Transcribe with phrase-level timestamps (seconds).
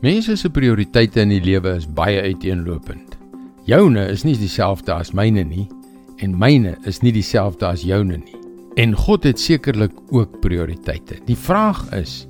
[0.00, 3.18] Mense se prioriteite in die lewe is baie uiteenlopend.
[3.68, 5.66] Joune is nie dieselfde as myne nie
[6.24, 8.40] en myne is nie dieselfde as joune nie.
[8.80, 11.20] En God het sekerlik ook prioriteite.
[11.28, 12.24] Die vraag is: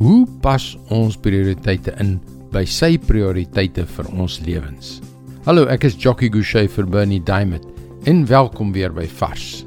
[0.00, 2.16] hoe pas ons prioriteite in
[2.56, 4.96] by sy prioriteite vir ons lewens?
[5.44, 7.68] Hallo, ek is Jockey Gouchee vir Bernie Diamond
[8.08, 9.66] en welkom weer by Vars.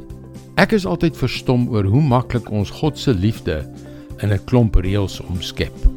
[0.57, 3.61] Ek is altyd verstom oor hoe maklik ons God se liefde
[4.23, 5.92] in 'n klomp reëls omskep.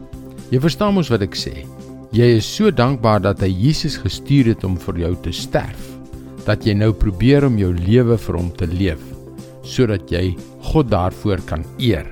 [0.46, 1.64] Jy verstaan mos wat ek sê.
[2.14, 5.88] Jy is so dankbaar dat hy Jesus gestuur het om vir jou te sterf,
[6.46, 9.02] dat jy nou probeer om jou lewe vir hom te leef,
[9.66, 10.36] sodat jy
[10.70, 12.06] God daarvoor kan eer.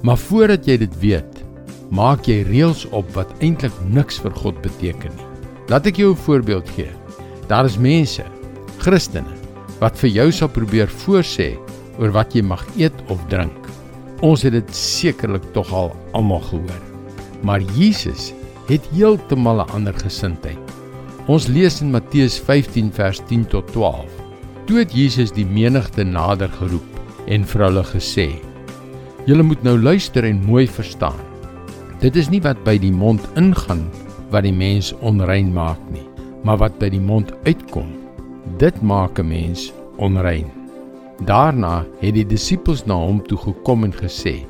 [0.00, 1.44] Maar voordat jy dit weet,
[1.92, 5.28] maak jy reëls op wat eintlik niks vir God beteken nie.
[5.68, 6.90] Laat ek jou 'n voorbeeld gee.
[7.48, 8.24] Daar is mense,
[8.78, 9.36] Christene,
[9.80, 11.58] wat vir jou sal probeer voorsê
[11.98, 13.52] oor wat jy mag eet of drink.
[14.22, 16.95] Ons het dit sekerlik tog al almal gehoor.
[17.42, 18.32] Maar Jesus
[18.66, 20.58] het heeltemal 'n ander gesindheid.
[21.26, 24.10] Ons lees in Matteus 15 vers 10 tot 12.
[24.66, 26.86] Toe het Jesus die menigte nader geroep
[27.26, 28.28] en vir hulle gesê:
[29.26, 31.18] "Julle moet nou luister en mooi verstaan.
[32.00, 33.90] Dit is nie wat by die mond ingaan
[34.30, 36.06] wat die mens onrein maak nie,
[36.44, 37.90] maar wat by die mond uitkom.
[38.58, 40.50] Dit maak 'n mens onrein."
[41.24, 44.44] Daarna het die disippels na hom toe gekom en gesê: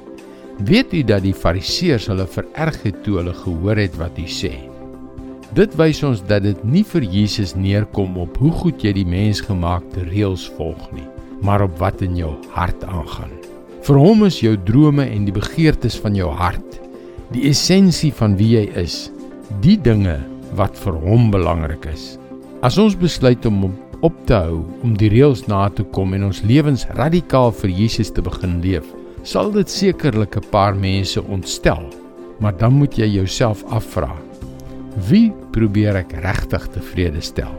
[0.57, 4.55] Weet u dat die fariseërs hulle vererg het toe hulle gehoor het wat hy sê?
[5.57, 10.07] Dit wys ons dat dit nie vir Jesus neerkom op hoe goed jy die mensgemaakte
[10.09, 11.05] reëls volg nie,
[11.45, 13.37] maar op wat in jou hart aangaan.
[13.85, 16.81] Vir hom is jou drome en die begeertes van jou hart,
[17.37, 19.11] die essensie van wie jy is,
[19.61, 20.17] die dinge
[20.57, 22.15] wat vir hom belangrik is.
[22.65, 23.69] As ons besluit om
[24.01, 28.09] op te hou om die reëls na te kom en ons lewens radikaal vir Jesus
[28.09, 28.89] te begin leef,
[29.27, 31.83] sal dit sekerlik 'n paar mense ontstel,
[32.39, 34.15] maar dan moet jy jouself afvra:
[35.09, 37.55] Wie probeer ek regtig tevrede stel?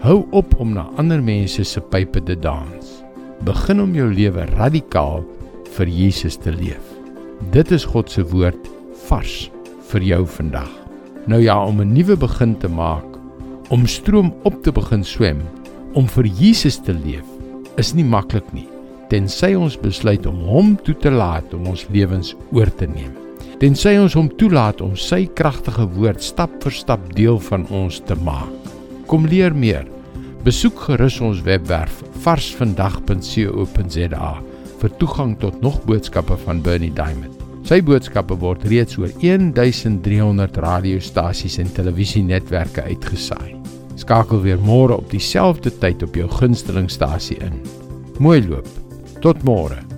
[0.00, 3.02] Hou op om na ander mense se pype te dans.
[3.44, 5.24] Begin om jou lewe radikaal
[5.76, 6.84] vir Jesus te leef.
[7.50, 8.68] Dit is God se woord
[9.08, 9.50] vars
[9.90, 10.70] vir jou vandag.
[11.26, 13.06] Nou ja, om 'n nuwe begin te maak,
[13.70, 15.40] om stroom op te begin swem,
[15.94, 17.24] om vir Jesus te leef,
[17.76, 18.68] is nie maklik nie
[19.10, 23.10] tensy ons besluit om hom toe te laat om ons lewens oor te neem.
[23.60, 28.14] Tensy ons hom toelaat om sy kragtige woord stap vir stap deel van ons te
[28.24, 28.52] maak.
[29.10, 29.84] Kom leer meer.
[30.46, 34.32] Besoek gerus ons webwerf varsvandag.co.za
[34.80, 37.36] vir toegang tot nog boodskappe van Bernie Diamond.
[37.68, 43.60] Sy boodskappe word reeds oor 1300 radiostasies en televisienetwerke uitgesaai.
[44.00, 47.60] Skakel weer môre op dieselfde tyd op jou gunstelingstasie in.
[48.16, 48.89] Mooi loop.
[49.20, 49.89] Tot môre.